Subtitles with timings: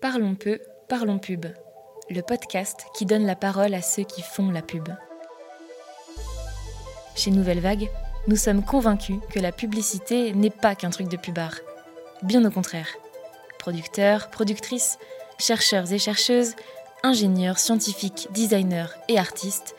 [0.00, 1.46] Parlons peu, parlons pub.
[2.08, 4.88] Le podcast qui donne la parole à ceux qui font la pub.
[7.16, 7.90] Chez Nouvelle Vague,
[8.28, 11.56] nous sommes convaincus que la publicité n'est pas qu'un truc de pubard.
[12.22, 12.86] Bien au contraire.
[13.58, 15.00] Producteurs, productrices,
[15.40, 16.54] chercheurs et chercheuses,
[17.02, 19.74] ingénieurs, scientifiques, designers et artistes,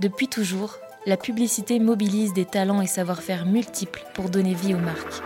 [0.00, 0.76] depuis toujours,
[1.06, 5.22] la publicité mobilise des talents et savoir-faire multiples pour donner vie aux marques.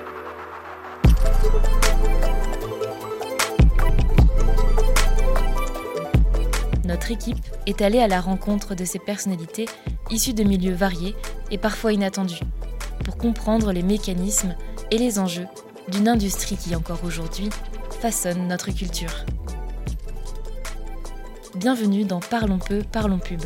[6.96, 9.66] Notre équipe est allée à la rencontre de ces personnalités
[10.10, 11.14] issues de milieux variés
[11.50, 12.40] et parfois inattendus,
[13.04, 14.56] pour comprendre les mécanismes
[14.90, 15.46] et les enjeux
[15.88, 17.50] d'une industrie qui encore aujourd'hui
[18.00, 19.26] façonne notre culture.
[21.56, 23.42] Bienvenue dans Parlons peu, parlons pub,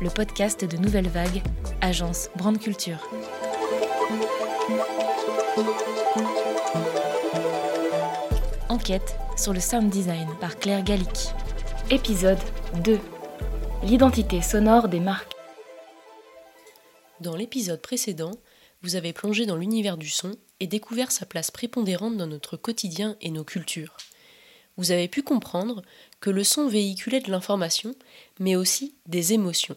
[0.00, 1.42] le podcast de Nouvelle Vague,
[1.80, 3.10] agence Brand Culture.
[8.68, 11.34] Enquête sur le sound design par Claire Gallic.
[11.88, 12.40] Épisode
[12.82, 12.98] 2.
[13.84, 15.30] L'identité sonore des marques.
[17.20, 18.32] Dans l'épisode précédent,
[18.82, 23.16] vous avez plongé dans l'univers du son et découvert sa place prépondérante dans notre quotidien
[23.20, 23.96] et nos cultures.
[24.76, 25.82] Vous avez pu comprendre
[26.18, 27.94] que le son véhiculait de l'information,
[28.40, 29.76] mais aussi des émotions.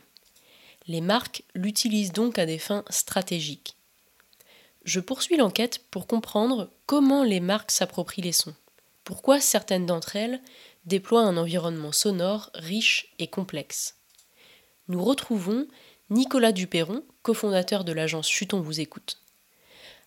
[0.87, 3.75] Les marques l'utilisent donc à des fins stratégiques.
[4.83, 8.55] Je poursuis l'enquête pour comprendre comment les marques s'approprient les sons.
[9.03, 10.39] Pourquoi certaines d'entre elles
[10.89, 13.95] déploient un environnement sonore riche et complexe.
[14.89, 15.67] Nous retrouvons
[16.09, 19.21] Nicolas Duperron, cofondateur de l'agence Chuton vous écoute.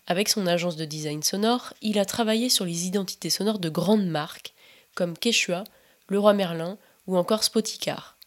[0.06, 4.06] Avec son agence de design sonore, il a travaillé sur les identités sonores de grandes
[4.06, 4.52] marques
[4.94, 5.64] comme Quechua,
[6.08, 8.18] Leroy Merlin ou encore Spoticar.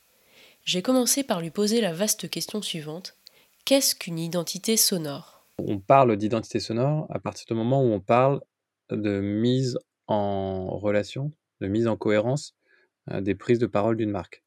[0.63, 3.15] J'ai commencé par lui poser la vaste question suivante
[3.65, 5.45] qu'est-ce qu'une identité sonore?
[5.57, 8.41] On parle d'identité sonore à partir du moment où on parle
[8.91, 11.31] de mise en relation,
[11.65, 12.55] de mise en cohérence
[13.11, 14.43] des prises de parole d'une marque.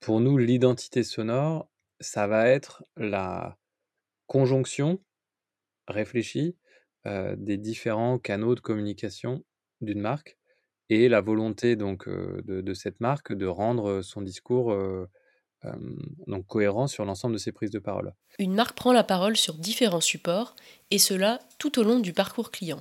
[0.00, 1.68] Pour nous, l'identité sonore,
[2.00, 3.56] ça va être la
[4.26, 5.00] conjonction
[5.88, 6.56] réfléchie
[7.04, 9.44] des différents canaux de communication
[9.80, 10.38] d'une marque
[10.88, 14.76] et la volonté donc de, cette marque de rendre son discours
[16.26, 18.14] donc cohérent sur l'ensemble de ses prises de parole.
[18.38, 20.54] Une marque prend la parole sur différents supports
[20.90, 22.80] et cela tout au long du parcours client.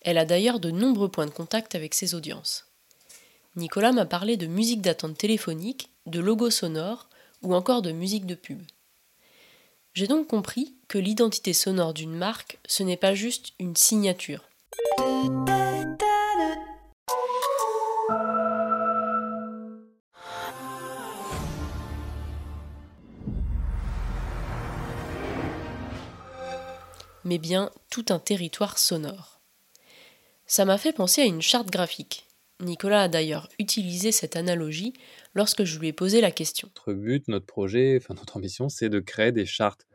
[0.00, 2.66] Elle a d'ailleurs de nombreux points de contact avec ses audiences.
[3.56, 7.08] Nicolas m'a parlé de musique d'attente téléphonique, de logos sonores
[7.42, 8.62] ou encore de musique de pub.
[9.92, 14.44] J'ai donc compris que l'identité sonore d'une marque, ce n'est pas juste une signature.
[27.24, 29.39] mais bien tout un territoire sonore.
[30.50, 32.26] Ça m'a fait penser à une charte graphique.
[32.58, 34.94] Nicolas a d'ailleurs utilisé cette analogie
[35.32, 36.68] lorsque je lui ai posé la question.
[36.74, 39.86] Notre but, notre projet, enfin notre ambition, c'est de créer des chartes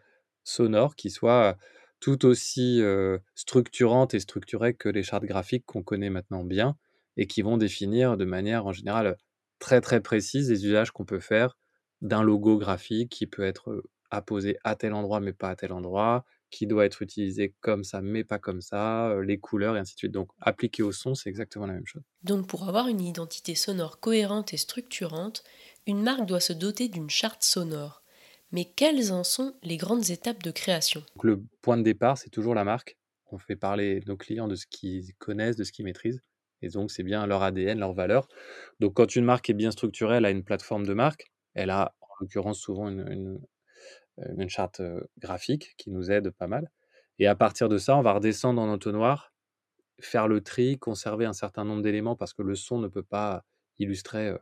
[0.46, 1.58] sonores qui soient
[2.00, 6.78] tout aussi euh, structurantes et structurées que les chartes graphiques qu'on connaît maintenant bien
[7.18, 9.18] et qui vont définir de manière en général
[9.60, 11.58] très très précise les usages qu'on peut faire
[12.00, 16.24] d'un logo graphique qui peut être apposé à tel endroit mais pas à tel endroit,
[16.50, 19.96] qui doit être utilisé comme ça, mais pas comme ça, euh, les couleurs et ainsi
[19.96, 20.12] de suite.
[20.12, 22.04] Donc, appliqué au son, c'est exactement la même chose.
[22.24, 25.44] Donc, pour avoir une identité sonore cohérente et structurante,
[25.88, 28.04] une marque doit se doter d'une charte sonore.
[28.52, 31.04] Mais quelles en sont les grandes étapes de création?
[31.22, 32.98] Le point de départ, c'est toujours la marque.
[33.32, 36.22] On fait parler nos clients de ce qu'ils connaissent, de ce qu'ils maîtrisent.
[36.62, 38.28] Et donc, c'est bien leur ADN, leur valeur.
[38.80, 41.32] Donc, quand une marque est bien structurée, elle a une plateforme de marque.
[41.54, 43.40] Elle a, en l'occurrence, souvent une,
[44.18, 44.81] une charte
[45.20, 46.72] graphique qui nous aide pas mal.
[47.20, 49.34] Et à partir de ça, on va redescendre en entonnoir,
[50.00, 53.46] faire le tri, conserver un certain nombre d'éléments parce que le son ne peut pas
[53.78, 54.34] illustrer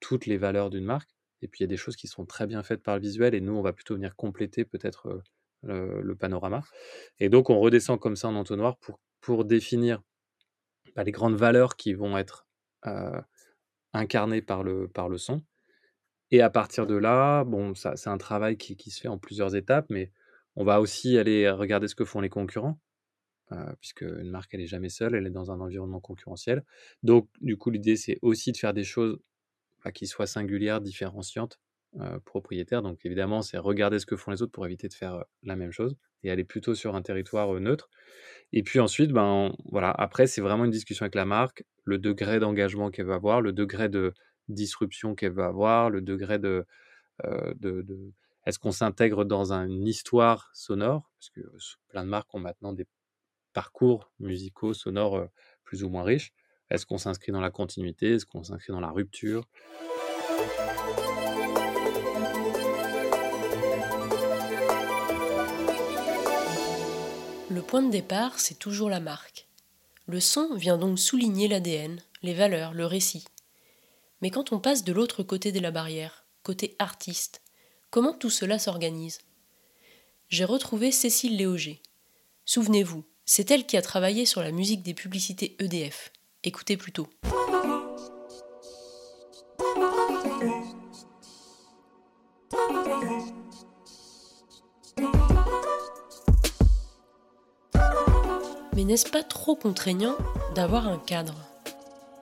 [0.00, 1.10] toutes les valeurs d'une marque.
[1.42, 3.34] Et puis il y a des choses qui sont très bien faites par le visuel
[3.34, 5.22] et nous, on va plutôt venir compléter peut-être
[5.62, 6.62] le, panorama.
[7.18, 10.02] Et donc on redescend comme ça en entonnoir pour, pour définir
[10.94, 12.46] bah, les grandes valeurs qui vont être
[13.92, 15.42] incarnées par le, par le son.
[16.30, 19.86] Et à partir de là, bon, c'est un travail qui, se fait en plusieurs étapes,
[19.90, 20.12] mais
[20.56, 22.78] on va aussi aller regarder ce que font les concurrents,
[23.52, 26.64] euh, puisque une marque, elle n'est jamais seule, elle est dans un environnement concurrentiel.
[27.02, 29.18] Donc, du coup, l'idée, c'est aussi de faire des choses
[29.84, 31.58] bah, qui soient singulières, différenciantes,
[31.98, 32.82] euh, propriétaires.
[32.82, 35.56] Donc, évidemment, c'est regarder ce que font les autres pour éviter de faire euh, la
[35.56, 37.88] même chose et aller plutôt sur un territoire neutre.
[38.52, 42.38] Et puis ensuite, ben, voilà, après, c'est vraiment une discussion avec la marque, le degré
[42.40, 44.12] d'engagement qu'elle va avoir, le degré de
[44.54, 46.66] disruption qu'elle veut avoir, le degré de,
[47.24, 48.12] de,
[48.46, 51.10] est-ce qu'on s'intègre dans une histoire sonore?
[51.18, 51.40] Parce que
[51.88, 52.86] plein de marques ont maintenant des
[53.52, 55.28] parcours musicaux sonores
[55.64, 56.32] plus ou moins riches.
[56.70, 58.14] Est-ce qu'on s'inscrit dans la continuité?
[58.14, 59.46] Est-ce qu'on s'inscrit dans la rupture?
[67.50, 69.48] Le point de départ, c'est toujours la marque.
[70.06, 73.24] Le son vient donc souligner l'ADN, les valeurs, le récit.
[74.20, 77.42] Mais quand on passe de l'autre côté de la barrière, côté artiste,
[77.90, 79.18] comment tout cela s'organise?
[80.28, 81.82] J'ai retrouvé Cécile Léoger.
[82.44, 86.12] Souvenez-vous, c'est elle qui a travaillé sur la musique des publicités EDF.
[86.44, 87.08] Écoutez plutôt.
[98.76, 100.16] Mais n'est-ce pas trop contraignant
[100.54, 101.49] d'avoir un cadre?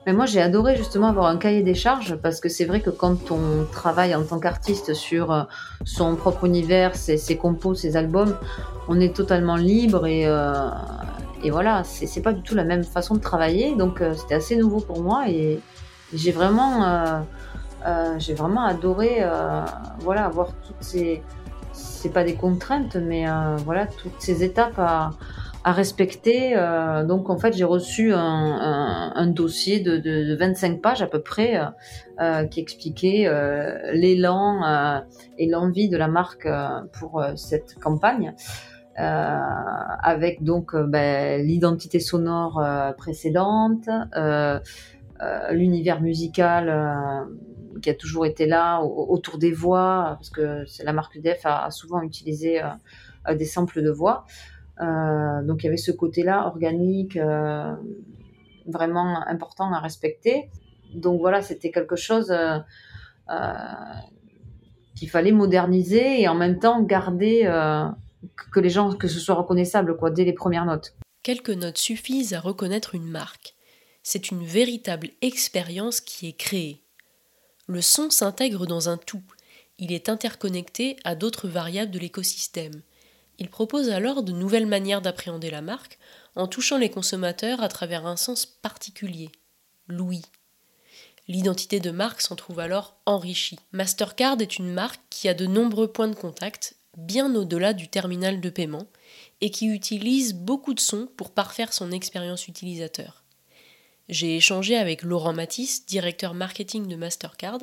[0.05, 2.89] Mais moi, j'ai adoré justement avoir un cahier des charges parce que c'est vrai que
[2.89, 5.43] quand on travaille en tant qu'artiste sur euh,
[5.83, 8.35] son propre univers, ses, compos, ses albums,
[8.87, 10.69] on est totalement libre et, euh,
[11.51, 13.75] voilà, c'est pas du tout la même façon de travailler.
[13.75, 15.59] Donc euh, c'était assez nouveau pour moi et
[16.13, 17.23] j'ai vraiment,
[17.83, 19.21] vraiment adoré
[19.99, 21.21] voilà, avoir toutes ces,
[21.73, 23.25] c'est pas des contraintes, mais
[23.65, 25.11] voilà, toutes ces étapes à
[25.63, 26.55] à respecter.
[26.55, 31.21] Euh, donc en fait, j'ai reçu un, dossier de, de, de, 25 pages à peu
[31.21, 31.65] près euh,
[32.21, 33.29] euh qui expliquait
[33.93, 35.03] l'élan
[35.37, 36.47] et l'envie de la marque
[36.93, 38.33] pour cette campagne.
[38.95, 42.61] avec donc ben, l'identité sonore
[42.97, 43.89] précédente,
[45.51, 47.27] l'univers musical
[47.81, 52.01] qui a toujours été là autour des voix, parce que la marque a, a souvent
[52.01, 52.61] utilisé
[53.29, 54.25] des samples de voix.
[54.81, 57.75] Euh, donc il y avait ce côté-là organique, euh,
[58.65, 60.49] vraiment important à respecter.
[60.93, 62.59] Donc voilà, c'était quelque chose euh,
[64.95, 67.43] qu'il fallait moderniser et en même temps garder
[68.51, 70.95] que les gens, que ce soit reconnaissable quoi, dès les premières notes.
[71.23, 73.55] Quelques notes suffisent à reconnaître une marque.
[74.01, 76.83] C'est une véritable expérience qui est créée.
[77.67, 79.21] Le son s'intègre dans un tout.
[79.77, 82.81] Il est interconnecté à d'autres variables de l'écosystème.
[83.39, 85.97] Il propose alors de nouvelles manières d'appréhender la marque
[86.35, 89.31] en touchant les consommateurs à travers un sens particulier,
[89.87, 90.25] l'ouïe.
[91.29, 93.59] L'identité de marque s'en trouve alors enrichie.
[93.71, 98.41] Mastercard est une marque qui a de nombreux points de contact, bien au-delà du terminal
[98.41, 98.87] de paiement,
[99.39, 103.23] et qui utilise beaucoup de sons pour parfaire son expérience utilisateur.
[104.09, 107.59] J'ai échangé avec Laurent Matisse, directeur marketing de Mastercard,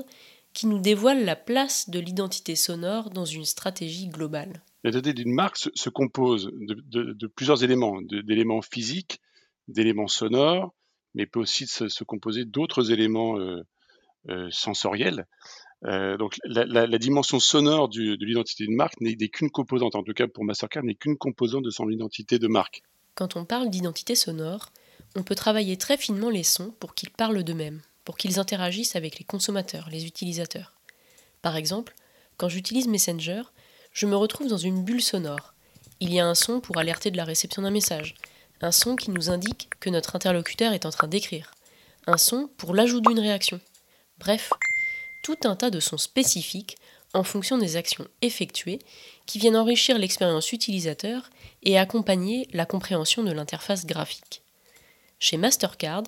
[0.54, 4.62] qui nous dévoile la place de l'identité sonore dans une stratégie globale.
[4.86, 9.20] L'identité d'une marque se, compose de, plusieurs éléments, d'éléments physiques,
[9.68, 10.72] d'éléments sonores,
[11.14, 13.62] mais peut aussi se, composer d'autres éléments euh,
[14.28, 15.26] euh, sensoriels.
[15.84, 20.26] Euh, donc la, dimension sonore de l'identité d'une marque n'est qu'une composante, en tout cas
[20.26, 22.82] pour Mastercard, n'est qu'une composante de son identité de marque.
[23.14, 24.70] Quand on parle d'identité sonore,
[25.16, 29.18] on peut travailler très finement les sons pour qu'ils parlent d'eux-mêmes pour qu'ils interagissent avec
[29.18, 30.72] les consommateurs, les utilisateurs.
[31.42, 31.94] Par exemple,
[32.38, 33.42] quand j'utilise Messenger,
[33.96, 35.54] je me retrouve dans une bulle sonore.
[36.00, 38.14] Il y a un son pour alerter de la réception d'un message,
[38.60, 41.52] un son qui nous indique que notre interlocuteur est en train d'écrire,
[42.06, 43.58] un son pour l'ajout d'une réaction.
[44.18, 44.50] Bref,
[45.24, 46.76] tout un tas de sons spécifiques
[47.14, 48.80] en fonction des actions effectuées
[49.24, 51.30] qui viennent enrichir l'expérience utilisateur
[51.62, 54.42] et accompagner la compréhension de l'interface graphique.
[55.18, 56.02] Chez Mastercard,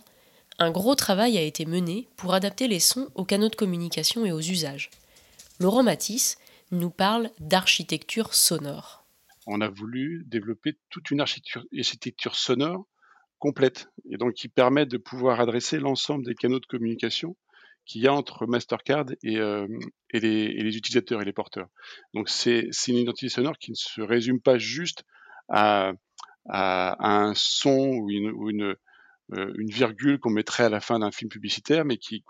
[0.58, 4.33] un gros travail a été mené pour adapter les sons aux canaux de communication et
[4.33, 4.90] aux usages.
[5.59, 6.37] Laurent Matisse
[6.70, 9.06] nous parle d'architecture sonore.
[9.46, 12.87] On a voulu développer toute une architecture, sonore
[13.38, 17.37] complète et donc qui permet de pouvoir adresser l'ensemble des canaux de communication
[17.87, 19.66] qu'il y a entre Mastercard et, euh,
[20.12, 21.68] les, utilisateurs et les porteurs.
[22.12, 25.04] Donc c'est une identité sonore qui ne se résume pas juste
[25.48, 25.92] à,
[26.50, 28.76] un son ou une,
[29.34, 32.22] euh, une virgule qu'on mettrait à la fin d'un film publicitaire, mais qui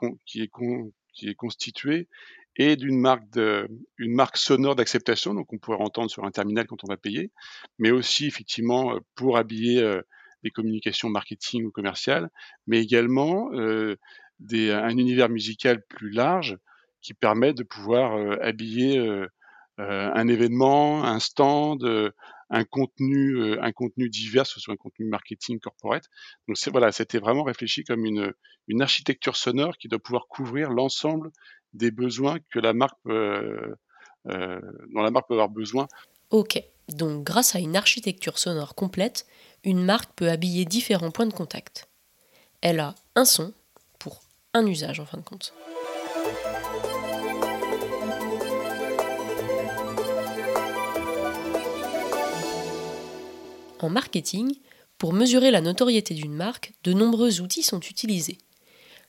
[1.23, 2.09] est constituée
[2.59, 6.85] et d'une marque, une marque sonore d'acceptation, donc on pourrait entendre sur un terminal quand
[6.85, 7.31] on va payer,
[7.79, 10.03] mais aussi effectivement euh, pour habiller euh,
[10.43, 12.29] des communications marketing ou commerciales,
[12.67, 13.51] mais également
[14.39, 16.57] des, un univers musical plus large
[17.01, 19.05] qui permet de pouvoir habiller
[19.79, 22.13] un événement, un stand,
[22.51, 26.05] un contenu, euh, un contenu divers, ce soit un contenu marketing corporate.
[26.47, 31.31] Donc voilà, c'était vraiment réfléchi comme une architecture sonore qui doit pouvoir couvrir l'ensemble
[31.73, 33.75] des besoins que la marque, euh,
[34.29, 34.61] euh,
[34.93, 35.89] dont la marque peut avoir besoin.
[36.31, 39.27] Ok, donc grâce à une architecture sonore complète,
[39.65, 41.89] une marque peut habiller différents points de contact.
[42.61, 43.53] Elle a un son
[43.99, 44.21] pour
[44.55, 45.55] un usage en fin de compte.
[53.81, 54.55] En marketing,
[54.99, 58.39] Pour mesurer la notoriété d'une marque, de nombreux outils sont utilisés.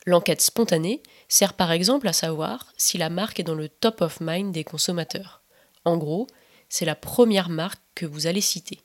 [0.05, 4.19] L'enquête spontanée sert par exemple à savoir si la marque est dans le top of
[4.21, 5.41] mind des consommateurs.
[5.85, 6.27] En gros,
[6.69, 8.81] c'est la première marque que vous allez citer.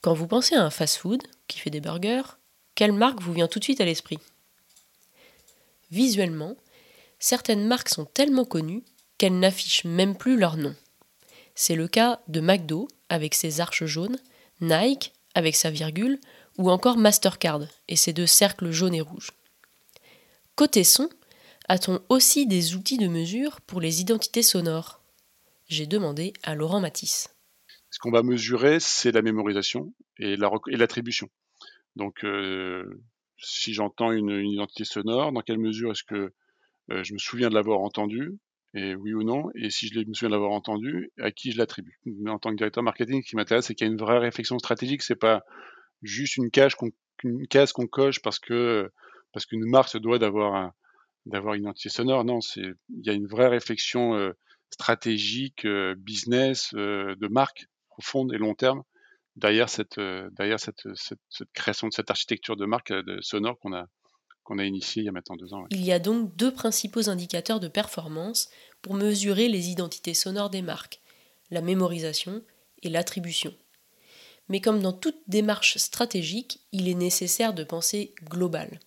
[0.00, 2.36] Quand vous pensez à un fast-food qui fait des burgers,
[2.74, 4.18] quelle marque vous vient tout de suite à l'esprit?
[5.90, 6.56] Visuellement,
[7.18, 8.84] certaines marques sont tellement connues
[9.16, 10.74] qu'elles n'affichent même plus leur nom.
[11.54, 14.18] C'est le cas de McDo avec ses arches jaunes,
[14.60, 16.20] Nike avec sa virgule,
[16.56, 19.32] ou encore Mastercard et ses deux cercles jaunes et rouges.
[20.58, 21.08] Côté son,
[21.68, 25.00] a-t-on aussi des outils de mesure pour les identités sonores?
[25.68, 27.32] J'ai demandé à Laurent Matisse.
[27.90, 31.28] Ce qu'on va mesurer, c'est la mémorisation et l'attribution.
[31.94, 33.00] Donc, euh,
[33.38, 36.32] si j'entends une, identité sonore, dans quelle mesure est-ce que
[36.90, 38.36] euh, je me souviens de l'avoir entendu
[38.74, 41.58] et oui ou non, et si je me souviens de l'avoir entendu, à qui je
[41.58, 42.00] l'attribue?
[42.26, 44.58] En tant que directeur marketing, ce qui m'intéresse, c'est qu'il y a une vraie réflexion
[44.58, 45.02] stratégique.
[45.02, 45.44] C'est pas
[46.02, 48.90] juste une case qu'on coche parce que
[49.32, 50.72] parce qu'une marque se doit d'avoir
[51.26, 52.24] une identité sonore.
[52.24, 54.32] Non, c'est il y a une vraie réflexion euh,
[54.70, 58.82] stratégique, euh, business, euh, de marque profonde et long terme
[59.36, 61.20] derrière cette derrière cette, cette,
[61.52, 63.86] création de cette architecture de marque sonore qu'on a
[64.42, 65.66] qu'on a initié il y a maintenant deux ans.
[65.70, 68.48] Il y a donc deux principaux indicateurs de performance
[68.82, 71.00] pour mesurer les identités sonores des marques,
[71.50, 72.42] la mémorisation
[72.82, 73.54] et l'attribution.
[74.48, 78.80] Mais comme dans toute démarche stratégique, il est nécessaire de penser global.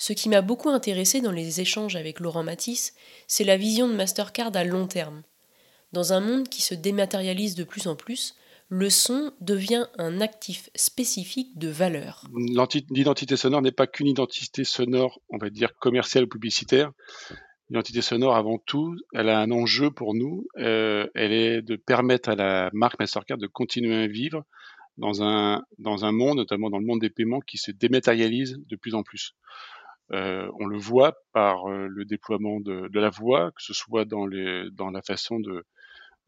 [0.00, 2.94] Ce qui m'a beaucoup intéressé dans les échanges avec Laurent Matisse,
[3.26, 5.22] c'est la vision de Mastercard à long terme.
[5.92, 8.34] Dans un monde qui se dématérialise de plus en plus,
[8.70, 12.24] le son devient un actif spécifique de valeur.
[12.90, 16.92] L'identité sonore n'est pas qu'une identité sonore, on va dire commerciale ou publicitaire.
[17.68, 20.46] L'identité sonore, avant tout, elle a un enjeu pour nous.
[20.56, 24.44] Euh, elle est de permettre à la marque Mastercard de continuer à vivre
[24.96, 28.76] dans un, dans un monde, notamment dans le monde des paiements, qui se dématérialise de
[28.76, 29.34] plus en plus.
[30.12, 34.26] Euh, on le voit par euh, le déploiement de, la voix, que ce soit dans,
[34.26, 35.64] la façon de,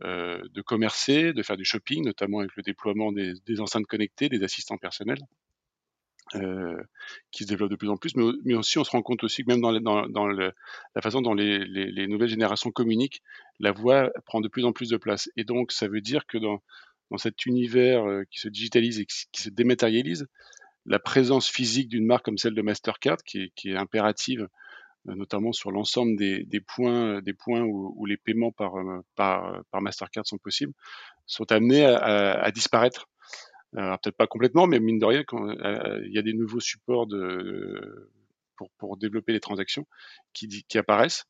[0.04, 4.44] euh, de commercer, de faire du shopping, notamment avec le déploiement des, enceintes connectées, des
[4.44, 5.20] assistants personnels.
[7.30, 9.48] Qui se développent de plus en plus, mais, aussi on se rend compte aussi que
[9.48, 9.70] même dans,
[10.26, 13.20] la façon dont les, nouvelles générations communiquent,
[13.60, 15.28] la voix prend de plus en plus de place.
[15.36, 16.62] Et donc ça veut dire que dans,
[17.18, 20.26] cet univers qui se digitalise et qui se dématérialise,
[20.86, 24.48] la présence physique d'une marque comme celle de Mastercard, qui est impérative
[25.08, 30.38] euh, notamment sur l'ensemble des, points, points où, les paiements par, euh, par, Mastercard sont
[30.38, 30.72] possibles,
[31.26, 33.08] sont amenés à, disparaître.
[33.72, 37.08] Peut-être pas complètement, mais mine de rien, euh, il y a des nouveaux supports
[38.78, 39.86] pour, développer les transactions
[40.32, 41.24] qui, apparaissent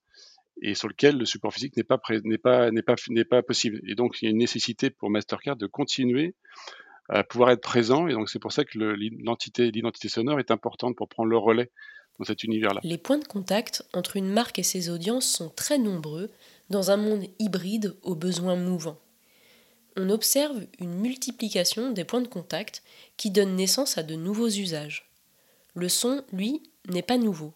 [0.61, 3.81] et sur lequel le support physique n'est pas possible.
[3.89, 6.35] Et donc, il y a une nécessité pour Mastercard de continuer
[7.29, 8.09] pouvoir être présent.
[8.09, 11.71] Et donc, c'est pour ça que l'entité, l'identité sonore est importante pour prendre le relais
[12.25, 12.81] cet univers-là.
[12.85, 16.31] Les points de contact entre une marque et ses audiences sont très nombreux
[16.71, 18.99] dans un monde hybride aux besoins mouvants.
[19.97, 22.83] On observe une multiplication des points de contact
[23.17, 25.11] qui donnent naissance à de nouveaux usages.
[25.75, 27.53] Le son, lui, n'est pas nouveau.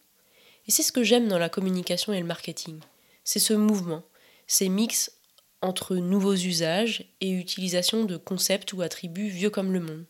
[0.66, 2.78] Et c'est ce que j'aime dans la communication et le marketing.
[3.24, 4.02] C'est ce mouvement,
[4.46, 5.15] ces mix
[5.62, 10.04] entre nouveaux usages et utilisation de concepts ou attributs vieux comme le monde.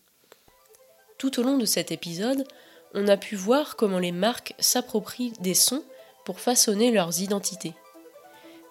[1.17, 2.47] Tout au long de cet épisode,
[2.93, 5.83] on a pu voir comment les marques s'approprient des sons
[6.25, 7.73] pour façonner leurs identités.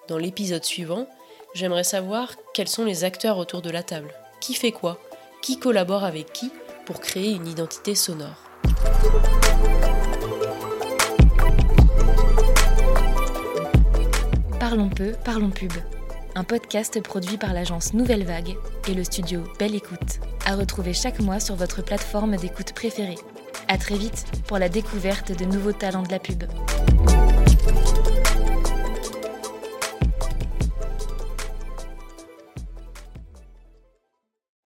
[0.08, 1.08] Dans l'épisode suivant,
[1.54, 5.00] j'aimerais savoir quels sont les acteurs autour de la table, qui fait quoi,
[5.42, 6.50] qui collabore avec qui
[6.84, 8.42] pour créer une identité sonore?
[14.60, 15.72] Parlons peu, parlons pub.
[16.38, 18.56] Un podcast produit par l'agence Nouvelle Vague
[18.88, 23.16] et le studio Belle Écoute, à retrouver chaque mois sur votre plateforme d'écoute préférée.
[23.68, 26.44] À très vite pour la découverte de nouveaux talents de la pub.